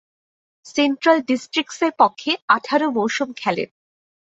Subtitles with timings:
[0.65, 3.69] Central ডিস্ট্রিক্টসের পক্ষে আঠারো মৌসুম খেলেন।